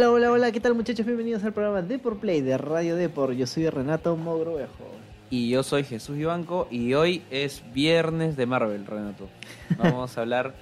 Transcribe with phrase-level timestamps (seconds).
[0.00, 1.04] Hola, hola, hola, ¿qué tal muchachos?
[1.04, 3.34] Bienvenidos al programa Depor Play de Radio Depor.
[3.34, 4.86] Yo soy Renato Mogrovejo.
[5.28, 9.28] Y yo soy Jesús Ibanco y hoy es viernes de Marvel, Renato.
[9.76, 10.54] Vamos a hablar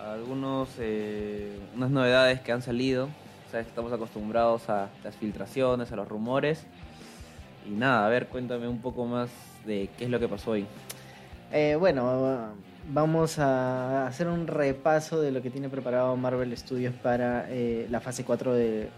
[0.00, 3.08] algunos eh, unas novedades que han salido.
[3.48, 6.66] Sabes que estamos acostumbrados a las filtraciones, a los rumores.
[7.64, 9.30] Y nada, a ver, cuéntame un poco más
[9.66, 10.66] de qué es lo que pasó hoy.
[11.52, 12.54] Eh, bueno,
[12.88, 18.00] vamos a hacer un repaso de lo que tiene preparado Marvel Studios para eh, la
[18.00, 18.88] fase 4 de,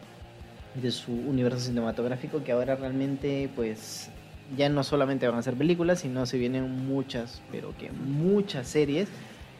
[0.74, 4.10] de su universo cinematográfico, que ahora realmente pues
[4.56, 9.08] ya no solamente van a ser películas, sino se vienen muchas, pero que muchas series,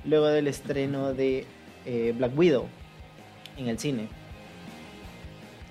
[0.05, 1.47] luego del estreno de
[1.85, 2.67] eh, Black Widow
[3.57, 4.09] en el cine.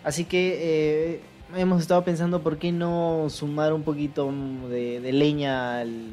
[0.03, 1.21] Así que eh,
[1.55, 4.31] hemos estado pensando por qué no sumar un poquito
[4.69, 6.11] de, de leña al,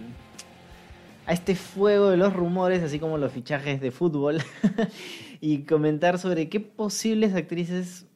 [1.26, 4.38] a este fuego de los rumores, así como los fichajes de fútbol,
[5.40, 8.06] y comentar sobre qué posibles actrices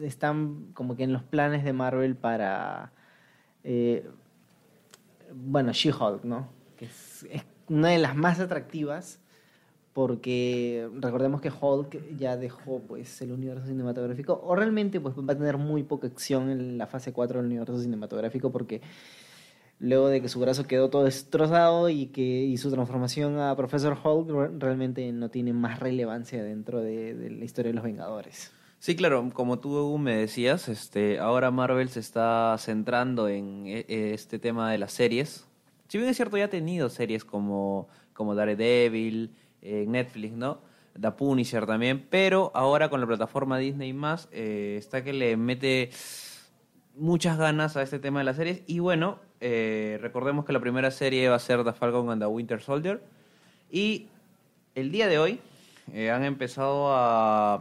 [0.00, 2.92] están como que en los planes de Marvel para,
[3.64, 4.06] eh,
[5.34, 6.48] bueno, She-Hulk, ¿no?
[6.76, 7.26] Que es,
[7.68, 9.18] una de las más atractivas
[9.92, 15.36] porque recordemos que Hulk ya dejó pues el universo cinematográfico o realmente pues va a
[15.36, 18.80] tener muy poca acción en la fase 4 del universo cinematográfico porque
[19.82, 23.98] luego de que su brazo quedó todo destrozado y que y su transformación a Professor
[24.02, 28.52] Hulk realmente no tiene más relevancia dentro de, la historia de los Vengadores.
[28.78, 34.38] Sí, claro, como tú me decías, este, ahora Marvel se está centrando en e- este
[34.38, 35.46] tema de las series.
[35.88, 40.60] Si bien es cierto, ya ha tenido series como, como Daredevil, en Netflix, ¿no?
[41.00, 45.90] The Punisher también, pero ahora con la plataforma Disney más eh, está que le mete
[46.94, 50.92] muchas ganas a este tema de las series y bueno, eh, recordemos que la primera
[50.92, 53.02] serie va a ser The Falcon and the Winter Soldier
[53.72, 54.06] y
[54.76, 55.40] el día de hoy
[55.92, 57.60] eh, han empezado a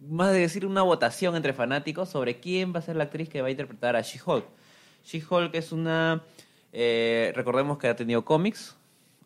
[0.00, 3.40] más de decir una votación entre fanáticos sobre quién va a ser la actriz que
[3.40, 4.44] va a interpretar a She-Hulk.
[5.04, 6.24] She-Hulk es una,
[6.72, 8.76] eh, recordemos que ha tenido cómics,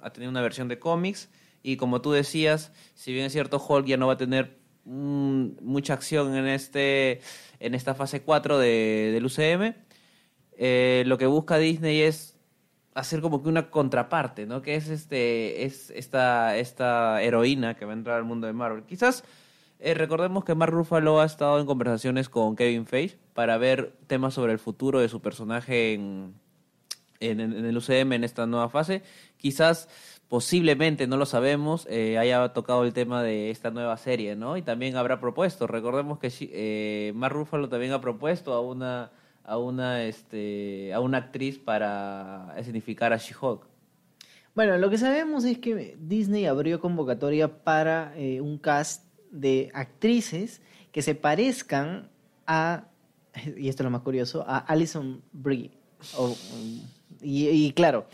[0.03, 1.31] ha tenido una versión de cómics
[1.62, 5.62] y como tú decías, si bien es cierto Hulk ya no va a tener mm,
[5.62, 7.23] mucha acción en este
[7.59, 9.75] en esta fase 4 de, del UCM,
[10.65, 12.39] eh, lo que busca Disney es
[12.95, 14.62] hacer como que una contraparte, ¿no?
[14.62, 18.84] Que es este es esta esta heroína que va a entrar al mundo de Marvel.
[18.84, 19.25] Quizás
[19.81, 24.34] eh, recordemos que Mark Ruffalo ha estado en conversaciones con Kevin Feige para ver temas
[24.34, 26.34] sobre el futuro de su personaje en,
[27.19, 29.03] en, el UCM en esta nueva fase.
[29.39, 29.89] Quizás,
[30.29, 34.56] posiblemente, no lo sabemos, eh, haya tocado el tema de esta nueva serie, ¿no?
[34.56, 35.67] Y también habrá propuesto.
[35.67, 39.11] Recordemos que eh, Mark Ruffalo también ha propuesto a una
[39.45, 43.67] a una este a una actriz para significar a She-Hulk.
[44.55, 50.61] Bueno, lo que sabemos es que Disney abrió convocatoria para eh, un cast de actrices
[50.93, 52.11] que se parezcan
[52.47, 52.85] a,
[53.57, 55.71] y esto es lo más curioso, a Alison Brie.
[56.19, 56.37] O,
[57.23, 58.07] y, y, claro,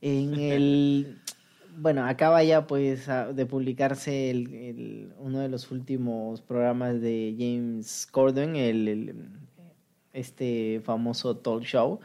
[0.00, 1.18] en el...
[1.74, 8.06] Bueno, acaba ya pues de publicarse el, el, uno de los últimos programas de James
[8.10, 9.14] Corden, el, el
[10.12, 12.00] este famoso talk show,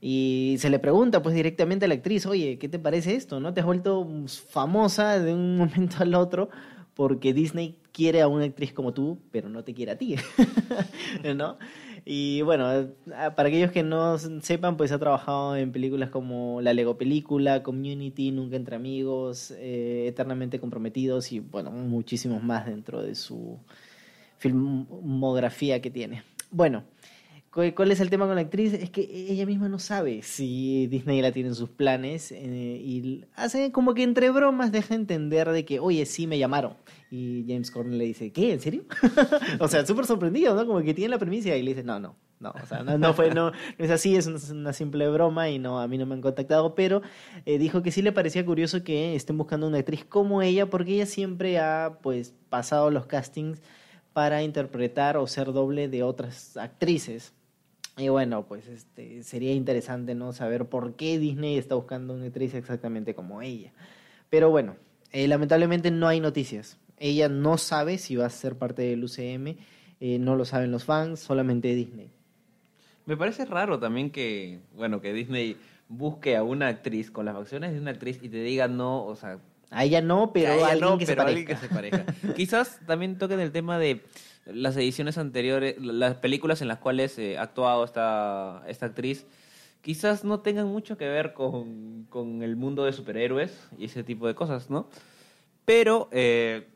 [0.00, 3.38] y se le pregunta pues directamente a la actriz, oye, ¿qué te parece esto?
[3.38, 4.08] ¿No te has vuelto
[4.50, 6.48] famosa de un momento al otro
[6.94, 10.16] porque Disney quiere a una actriz como tú, pero no te quiere a ti,
[11.36, 11.56] ¿no?
[12.04, 16.96] Y bueno, para aquellos que no sepan, pues ha trabajado en películas como La Lego
[16.96, 23.58] Película, Community, Nunca Entre Amigos, eh, Eternamente Comprometidos y bueno, muchísimos más dentro de su
[24.38, 26.22] filmografía que tiene.
[26.50, 26.84] Bueno,
[27.52, 28.74] ¿Cuál es el tema con la actriz?
[28.74, 33.24] Es que ella misma no sabe si Disney la tiene en sus planes eh, y
[33.34, 36.74] hace como que entre bromas deja entender de que, oye, sí me llamaron.
[37.10, 38.52] Y James Corden le dice, ¿qué?
[38.52, 38.84] ¿En serio?
[39.58, 40.64] o sea, súper sorprendido, ¿no?
[40.64, 43.34] Como que tiene la premisa y le dice, no, no, no, o sea, no, fue,
[43.34, 46.14] no, no, es así, es una, una, simple broma y no, a mí no me
[46.14, 47.02] han contactado, pero
[47.46, 50.94] eh, dijo que sí le parecía curioso que estén buscando una actriz como ella porque
[50.94, 53.60] ella siempre ha, pues, pasado los castings
[54.12, 57.34] para interpretar o ser doble de otras actrices.
[57.96, 62.54] Y bueno, pues este sería interesante no saber por qué Disney está buscando una actriz
[62.54, 63.72] exactamente como ella.
[64.30, 64.76] Pero bueno,
[65.12, 66.78] eh, lamentablemente no hay noticias.
[66.96, 69.56] Ella no sabe si va a ser parte del UCM,
[70.00, 72.10] eh, no lo saben los fans, solamente Disney.
[73.06, 75.56] Me parece raro también que, bueno, que Disney
[75.88, 79.16] busque a una actriz con las facciones de una actriz y te diga no, o
[79.16, 82.04] sea, a ella no, pero a, alguien, no, que pero se alguien que se pareja.
[82.36, 84.02] Quizás también toquen el tema de
[84.46, 89.26] las ediciones anteriores, las películas en las cuales eh, ha actuado esta, esta actriz,
[89.82, 94.26] quizás no tengan mucho que ver con, con, el mundo de superhéroes y ese tipo
[94.26, 94.88] de cosas, ¿no?
[95.64, 96.66] Pero eh,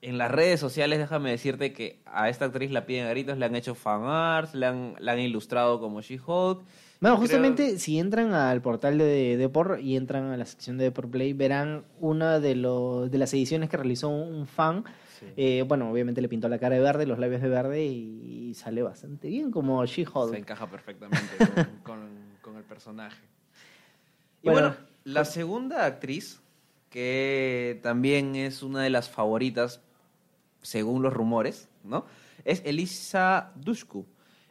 [0.00, 3.44] en las redes sociales, déjame decirte que a esta actriz la piden a gritos, le
[3.44, 6.62] han hecho fan arts, le han, la han ilustrado como She-Hulk.
[7.00, 10.84] Bueno, Creo- justamente si entran al portal de Depor y entran a la sección de
[10.84, 14.84] Depor Play, verán una de, los, de las ediciones que realizó un fan.
[15.20, 15.26] Sí.
[15.36, 18.82] Eh, bueno, obviamente le pintó la cara de verde, los labios de verde y, sale
[18.82, 20.32] bastante bien como She-Hulk.
[20.32, 23.20] Se encaja perfectamente con, con- con el personaje.
[24.42, 26.40] Y Bueno, bueno, la segunda actriz,
[26.90, 29.80] que también es una de las favoritas,
[30.62, 32.06] según los rumores, ¿no?
[32.44, 34.06] Es Elisa Dushku.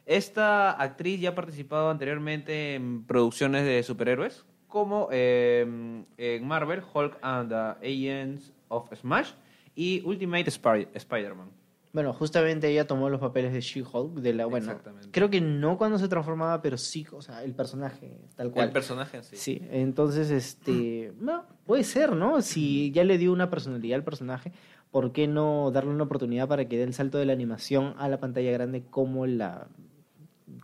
[0.08, 7.18] Esta actriz ya ha participado anteriormente en producciones de superhéroes, como eh, en Marvel, Hulk
[7.20, 9.32] and the Agents of Smash
[9.74, 11.50] y Ultimate Spy- Spider-Man.
[11.92, 14.78] Bueno, justamente ella tomó los papeles de She-Hulk, de la, bueno,
[15.10, 18.68] creo que no cuando se transformaba, pero sí, o sea, el personaje, tal cual.
[18.68, 19.36] El personaje sí.
[19.36, 22.40] Sí, entonces, este, no, puede ser, ¿no?
[22.40, 24.52] Si ya le dio una personalidad al personaje,
[24.90, 28.08] ¿por qué no darle una oportunidad para que dé el salto de la animación a
[28.08, 29.68] la pantalla grande como la,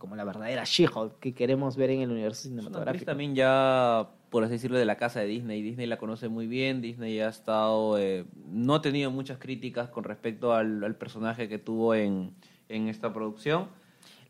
[0.05, 3.05] como la verdadera She-Hulk que queremos ver en el universo Es cinematográfico?
[3.05, 5.61] también ya, por así decirlo, de la casa de Disney.
[5.61, 6.81] Disney la conoce muy bien.
[6.81, 11.57] Disney ha estado, eh, no ha tenido muchas críticas con respecto al, al personaje que
[11.57, 12.33] tuvo en,
[12.69, 13.67] en esta producción.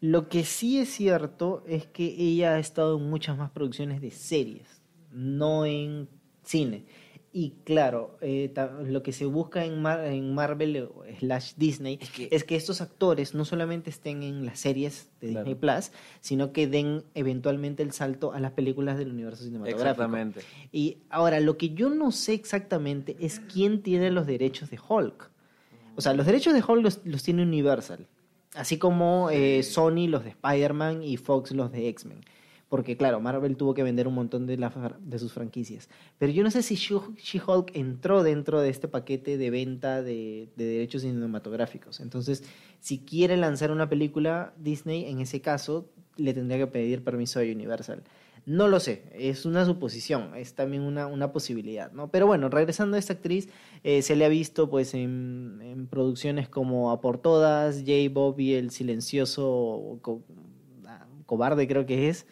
[0.02, 4.12] Lo que sí es cierto es que ella ha estado en muchas más producciones de
[4.12, 4.82] series,
[5.12, 6.08] no en
[6.44, 6.86] cine.
[7.38, 8.54] Y claro, eh,
[8.86, 10.88] lo que se busca en, Mar- en Marvel
[11.20, 15.32] slash Disney Es que- es que estos actores no solamente estén en las series de
[15.32, 15.40] Claro.
[15.50, 15.92] Disney Plus,
[16.22, 19.90] sino que den eventualmente el salto a las películas del universo cinematográfico.
[19.90, 20.40] Exactamente.
[20.72, 25.30] Y ahora, lo que yo no sé exactamente es quién tiene los derechos de Hulk.
[25.98, 28.08] O sea, los derechos de Hulk los, los tiene Universal.
[28.54, 29.62] Así como eh.
[29.64, 32.22] Sony los de Spider-Man y Fox los de X-Men.
[32.70, 34.72] Porque claro, Marvel tuvo que vender un montón de, la
[35.18, 35.90] sus franquicias.
[36.18, 40.50] Pero yo no sé si She- She-Hulk entró dentro de este paquete de venta de,
[40.56, 42.00] de derechos cinematográficos.
[42.00, 42.44] Entonces,
[42.80, 47.44] si quiere lanzar una película Disney, en ese caso, le tendría que pedir permiso a
[47.44, 48.04] Universal.
[48.46, 52.12] No lo sé, es una suposición, es también una, posibilidad, ¿no?
[52.12, 53.50] Pero bueno, regresando a esta actriz,
[53.84, 58.70] eh, se le ha visto pues en, producciones como A por Todas, J-Bob y El
[58.70, 60.00] Silencioso
[60.86, 62.28] ah, Cobarde creo que es,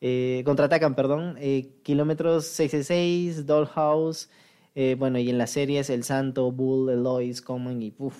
[0.00, 4.28] eh, Contraatacan, perdón, eh, Kilómetros 666, Dollhouse,
[4.74, 8.16] eh, bueno, y en las series El Santo, Bull, Eloise, Common y puff,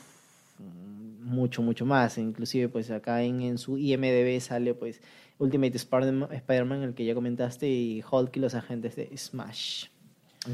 [1.21, 2.19] mucho, mucho más.
[2.19, 5.01] Inclusive, pues acá en, su IMDB sale, pues,
[5.39, 9.87] Ultimate Spider-Man, Spider-Man, el que ya comentaste, y Hulk y los agentes de Smash.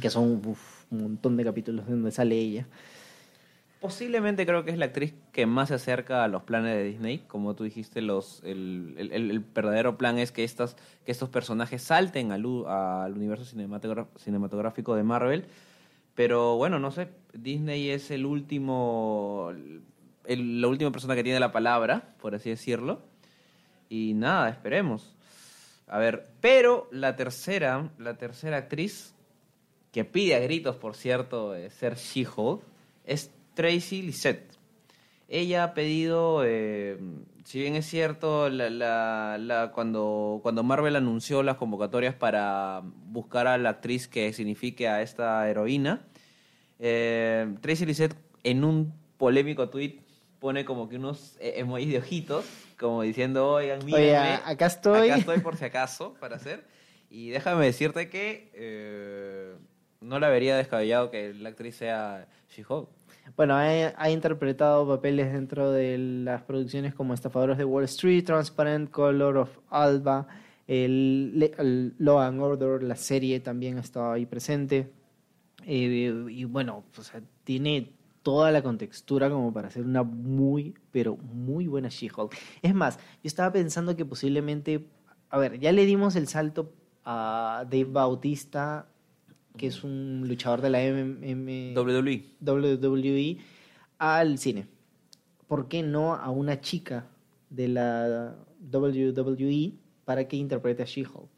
[0.00, 2.66] Que son uf, un montón de capítulos donde sale ella.
[3.84, 7.18] Posiblemente creo que es la actriz que más se acerca a los planes de Disney.
[7.28, 11.82] Como tú dijiste, los, el, el- el- verdadero plan es que, estas, que estos personajes
[11.82, 15.44] salten al, al universo cinematográfico de Marvel.
[16.14, 19.52] Pero bueno, no sé, Disney es el último,
[20.26, 23.02] la última persona que tiene la palabra, por así decirlo.
[23.90, 25.14] Y nada, esperemos.
[25.88, 29.14] A ver, pero la tercera, la tercera actriz,
[29.92, 32.62] que pide a gritos, por cierto, ser She-Hulk,
[33.04, 34.52] es Tracy Lisette.
[35.28, 36.98] Ella ha pedido, eh,
[37.44, 43.46] si bien es cierto, la, la- la- cuando, cuando Marvel anunció las convocatorias para buscar
[43.46, 46.02] a la actriz que signifique a esta heroína,
[46.78, 50.00] eh, Tracy Lisette en un polémico tweet
[50.40, 52.44] pone como que unos eh, emojis de ojitos,
[52.78, 54.12] como diciendo, oigan, mírenme,
[54.44, 55.08] acá estoy.
[55.08, 56.64] acá estoy por si acaso, para hacer.
[57.08, 59.54] Y déjame decirte que eh,
[60.00, 62.88] no la vería descabellado que la actriz sea She-Hulk.
[63.36, 69.38] Bueno, ha, interpretado papeles dentro de las producciones como Estafadores de Wall Street, Transparent, Color
[69.38, 70.28] of Alba,
[70.66, 74.92] el, Law and Order, la serie también ha estado ahí presente.
[75.66, 77.02] Eh, y bueno, o
[77.44, 82.34] tiene toda la contextura como para ser una muy, pero muy buena She-Hulk.
[82.62, 84.88] Es más, yo estaba pensando que posiblemente,
[85.30, 86.72] a ver, ya le dimos el salto
[87.04, 88.88] a Dave Bautista,
[89.56, 92.24] que es un luchador de la MM, WWE.
[92.40, 93.38] WWE
[93.98, 94.66] al cine.
[95.46, 97.06] ¿Por qué no a una chica
[97.50, 98.34] de la
[98.72, 101.28] WWE para que interprete a She-Hulk?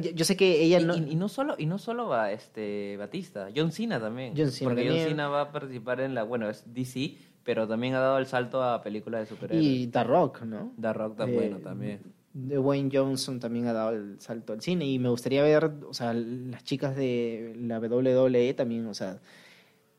[0.00, 0.96] Yo, yo sé que ella Y, no...
[0.96, 4.34] y- y no solo y no solo va este Batista, John Cena también.
[4.36, 5.02] John Cena porque también.
[5.04, 8.26] John Cena va a participar en la, bueno, es DC, pero también ha dado el
[8.26, 9.64] salto a películas de superhéroes.
[9.64, 10.72] Y The Rock, ¿no?
[10.80, 12.00] The Rock está Eh, bueno también.
[12.36, 16.12] Dwayne Johnson también ha dado el salto al cine y me gustaría ver, o sea,
[16.12, 19.20] las chicas de la WWE también, o sea,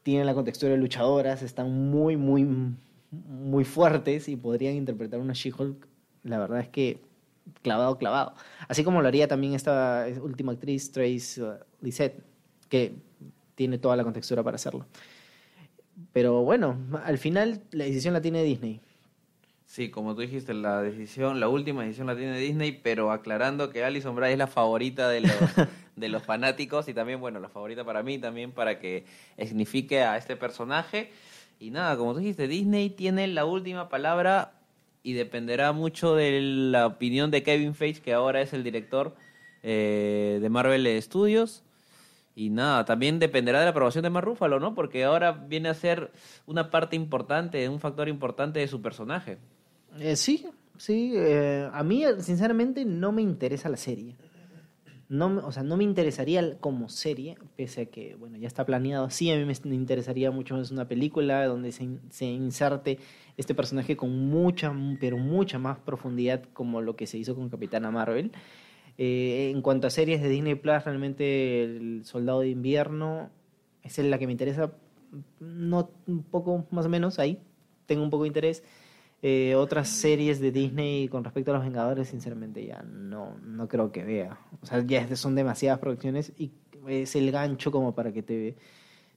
[0.03, 2.46] tienen la contextura de luchadoras, están muy, muy,
[3.12, 5.88] muy fuertes y podrían interpretar una She-Hulk,
[6.24, 7.01] la verdad es que
[7.63, 8.36] clavado, clavado.
[8.67, 11.56] Así como lo haría también esta última actriz, Trace uh,
[12.70, 12.96] que
[13.56, 14.86] tiene toda la contextura para hacerlo.
[16.13, 18.79] Pero bueno, al final la decisión la tiene Disney.
[19.67, 23.83] Sí, como tú dijiste, la decisión, la última decisión la tiene Disney, pero aclarando que
[23.83, 25.31] Alison Bray es la favorita de los,
[25.97, 29.05] de los fanáticos y también, bueno, la favorita para mí también para que
[29.38, 31.12] signifique a este personaje.
[31.59, 34.53] Y nada, como tú dijiste, Disney tiene la última palabra
[35.03, 39.15] y dependerá mucho de la opinión de Kevin Feige, que ahora es el director
[39.63, 41.63] eh, de Marvel Studios.
[42.36, 44.74] Y nada, también dependerá de la aprobación de Mark Ruffalo, ¿no?
[44.75, 46.12] Porque ahora viene a ser
[46.45, 49.39] una parte importante, un factor importante de su personaje.
[50.00, 50.46] Eh, sí,
[50.77, 51.13] sí.
[51.16, 54.16] eh, a mí, sinceramente, no me interesa la serie.
[55.10, 59.10] No, o sea, no me interesaría como serie, pese a que, bueno, ya está planeado.
[59.10, 63.00] Sí, a mí me interesaría mucho más una película donde se, se inserte
[63.38, 67.89] este personaje con mucha, pero mucha más profundidad como lo que se hizo con Capitana
[67.89, 68.32] Marvel.
[68.98, 73.30] Eh, en cuanto a series de Disney Plus, realmente El Soldado de Invierno
[73.84, 74.74] es la que me interesa,
[75.39, 77.39] no un poco más o menos ahí,
[77.86, 78.63] tengo un poco de interés.
[79.24, 83.91] Eh, otras series de Disney con respecto a los Vengadores, sinceramente ya no, no creo
[83.91, 84.39] que vea.
[84.62, 86.51] O sea, ya son demasiadas producciones y
[86.88, 88.55] es el gancho como para que te,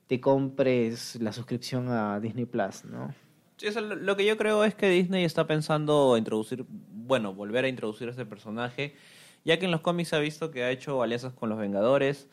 [0.07, 3.13] te compres la suscripción a Disney Plus, ¿no?
[3.57, 7.65] Sí, eso, lo, lo que yo creo es que Disney está pensando introducir, bueno, volver
[7.65, 8.95] a introducir a este personaje,
[9.45, 12.27] ya que en los cómics ha visto que ha hecho alianzas con los Vengadores,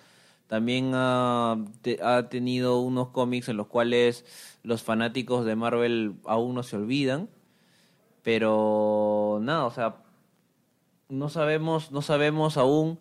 [0.47, 4.25] también ha, te- ha tenido unos cómics en los cuales
[4.63, 7.29] los fanáticos de Marvel aún no se olvidan,
[8.29, 9.97] pero nada, o sea,
[11.09, 12.99] no sabemos, no sabemos aún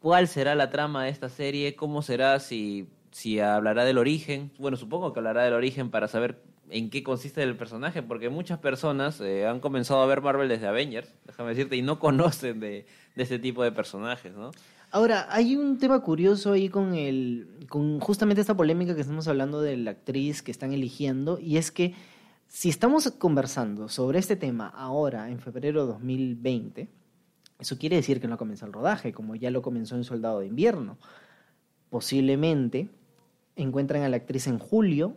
[0.00, 4.50] cuál será la trama de esta serie, cómo será, si, si hablará del origen.
[4.58, 8.58] Bueno, supongo que hablará del origen para saber en qué consiste el personaje, porque muchas
[8.58, 12.86] personas eh, han comenzado a ver Marvel desde Avengers, déjame decirte, y no conocen de,
[13.14, 14.52] de este tipo de personajes, ¿no?
[14.90, 19.60] Ahora, hay un tema curioso ahí con el con justamente esta polémica que estamos hablando
[19.60, 21.94] de la actriz que están eligiendo y es que
[22.48, 26.88] si estamos conversando sobre este tema ahora en febrero de 2020,
[27.58, 30.46] eso quiere decir que no comenzó el rodaje, como ya lo comenzó en Soldado de
[30.46, 30.98] Invierno.
[31.90, 32.88] Posiblemente
[33.56, 35.16] encuentran a la actriz en julio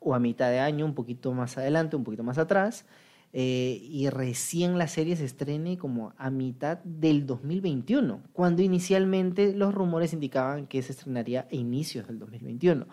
[0.00, 2.86] o a mitad de año, un poquito más adelante, un poquito más atrás,
[3.32, 9.74] eh, y recién la serie se estrene como a mitad del 2021, cuando inicialmente los
[9.74, 12.86] rumores indicaban que se estrenaría a inicios del 2021.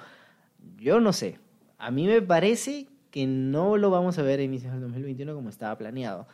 [0.78, 1.40] Yo no sé,
[1.78, 5.50] a mí me parece que no lo vamos a ver a inicios del 2021 como
[5.50, 6.28] estaba planeado.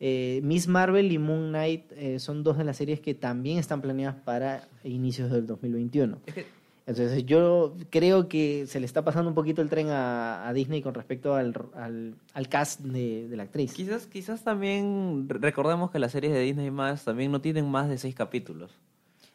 [0.00, 3.80] Eh, Miss Marvel y Moon Knight eh, son dos de las series que también están
[3.80, 6.18] planeadas para inicios del 2021.
[6.26, 6.46] Es que
[6.86, 10.82] Entonces yo creo que se le está pasando un poquito el tren a, a Disney
[10.82, 13.74] con respecto al, al, al cast de, de la actriz.
[13.74, 17.88] quizás, quizás también re- recordemos que las series de Disney más también no tienen más
[17.88, 18.70] de seis capítulos.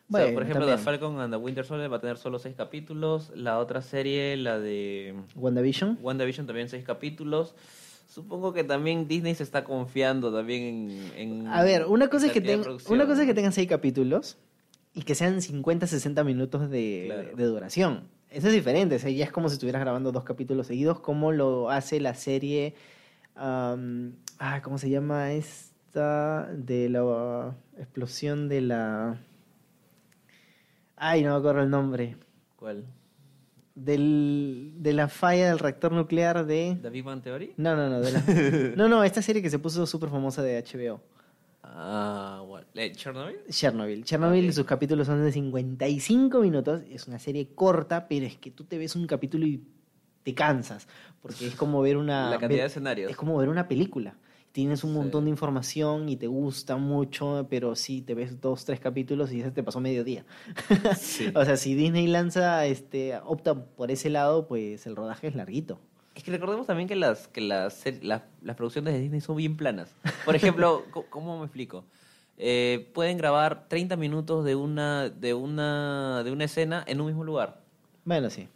[0.10, 0.78] O sea, Bueno, por ejemplo, también.
[0.78, 3.32] The Falcon and the Winter Soldier va a tener solo seis capítulos.
[3.36, 6.00] La otra serie, la de WandaVision.
[6.02, 7.56] WandaVision, también seis capítulos.
[8.08, 11.42] Supongo que también Disney se está confiando también en...
[11.42, 14.38] en A ver, una cosa, es que ten- una cosa es que tengan seis capítulos
[14.94, 17.36] y que sean 50, 60 minutos de, Claro.
[17.36, 18.04] de duración.
[18.30, 21.32] Eso es diferente, o sea, ya es como si estuvieras grabando dos capítulos seguidos, como
[21.32, 22.76] lo hace la serie,
[23.36, 23.76] ah,
[24.64, 26.48] ¿cómo se llama esta?
[26.54, 29.18] De la explosión de la...
[31.06, 32.16] Ay, no me acuerdo el nombre.
[32.56, 32.86] ¿Cuál?
[33.76, 36.78] Del, de la falla del reactor nuclear de...
[36.82, 37.54] ¿The Big Bang Theory?
[37.58, 38.20] No, no, no, de la...
[38.78, 41.02] No, no, esta serie que se puso súper famosa de HBO.
[41.64, 42.42] Ah?
[42.76, 43.38] ¿Eh, ¿Chernobyl?
[43.50, 44.04] Chernobyl.
[44.06, 44.54] Chernobyl, Ok.
[44.54, 46.84] sus capítulos son de 55 minutos.
[46.90, 49.62] Es una serie corta, pero es que tú te ves un capítulo y
[50.24, 50.88] te cansas.
[51.22, 52.30] Porque es como ver una.
[52.30, 53.12] La cantidad de escenarios.
[53.12, 54.16] Es como ver una película.
[54.54, 54.98] Tienes un Sí.
[54.98, 59.40] montón de información y te gusta mucho, pero sí te ves dos, tres capítulos y
[59.40, 60.26] ya te pasó medio día.
[60.98, 61.32] Sí.
[61.36, 65.80] O sea, si Disney lanza, este, opta por ese lado, pues el rodaje es larguito.
[66.16, 69.58] Es que recordemos también que las que las, las, las producciones de Disney son bien
[69.58, 69.94] planas.
[70.24, 71.84] Por ejemplo, ¿cómo me explico?
[72.38, 77.24] Eh, pueden grabar 30 minutos de una, de, una, de una escena en un mismo
[77.24, 77.62] lugar.
[78.06, 78.48] Bueno, sí.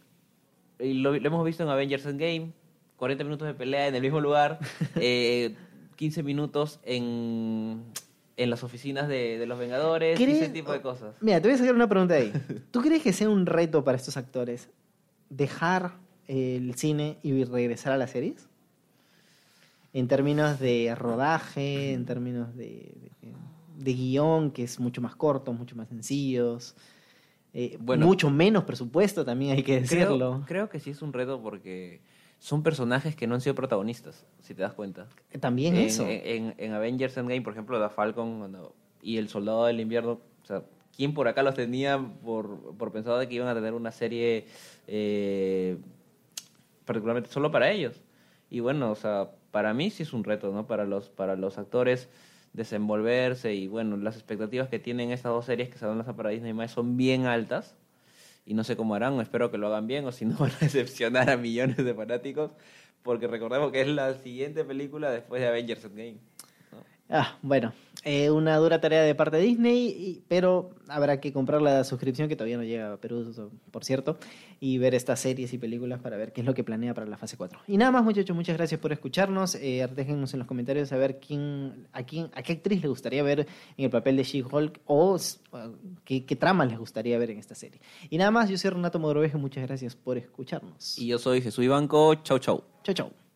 [0.78, 2.52] Y lo, lo hemos visto en Avengers Endgame,
[2.96, 4.60] 40 minutos de pelea en el mismo lugar,
[4.96, 5.56] eh,
[5.98, 7.82] 15 minutos en,
[8.36, 11.16] en las oficinas de, de los Vengadores, y ¿Crees- ese tipo de cosas.
[11.20, 12.32] Mira, te voy a sacar una pregunta ahí.
[12.70, 14.70] ¿Tú crees que sea un reto para estos actores
[15.28, 15.94] dejar
[16.28, 18.48] el cine y regresar a las series?
[19.92, 23.32] En términos de rodaje, en términos de, de,
[23.78, 26.76] de guion, que es mucho más corto, mucho más sencillos.
[27.54, 28.06] eh, Bueno.
[28.06, 30.42] mucho menos presupuesto también hay que decirlo.
[30.44, 32.02] Creo, creo que sí es un reto porque
[32.38, 35.08] son personajes que no han sido protagonistas, si te das cuenta.
[35.40, 36.06] También en, eso.
[36.08, 40.46] En, en Avengers Endgame, por ejemplo, The Falcon cuando- y El Soldado del Invierno, o
[40.46, 40.62] sea,
[40.96, 44.46] ¿quién por acá los tenía por, por pensado de que iban a tener una serie
[44.86, 45.76] eh,
[46.84, 48.00] particularmente solo para ellos.
[48.50, 50.66] Y bueno, o sea, para mí sí es un reto, ¿no?
[50.66, 52.08] Para los, para los actores
[52.54, 56.16] desenvolverse y bueno, las expectativas que tienen estas dos series que se van a lanzar
[56.16, 57.76] para Disney más son bien altas
[58.48, 60.58] y no sé cómo harán, espero que lo hagan bien o si no van a
[60.60, 62.52] decepcionar a millones de fanáticos
[63.02, 66.18] porque recordemos que es la siguiente película después de Avengers Endgame.
[67.10, 67.72] Ah, bueno,
[68.04, 72.36] eh, una dura tarea de parte de Disney, pero habrá que comprar la suscripción que
[72.36, 74.18] todavía no llega a Perú, por cierto,
[74.60, 77.16] y ver estas series y películas para ver qué es lo que planea para la
[77.16, 77.60] fase 4.
[77.66, 79.54] Y nada más, muchachos, muchas gracias por escucharnos.
[79.56, 83.40] Eh, déjenos en los comentarios saber quién, a quién, a qué actriz les gustaría ver
[83.76, 85.18] en el papel de She-Hulk o
[86.04, 87.80] qué, qué trama les gustaría ver en esta serie.
[88.10, 90.98] Y nada más, yo soy Renato Modrovejo, muchas gracias por escucharnos.
[90.98, 92.64] Y yo soy Jesús Ibanco, chau chau.
[92.84, 93.27] Chau chau.